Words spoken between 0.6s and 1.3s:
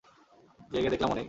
জেগে দেখলাম ও নেই।